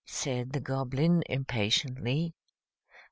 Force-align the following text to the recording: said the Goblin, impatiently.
said 0.07 0.51
the 0.51 0.59
Goblin, 0.59 1.21
impatiently. 1.29 2.33